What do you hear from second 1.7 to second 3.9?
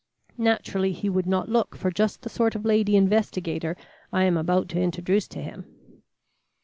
for just the sort of lady investigator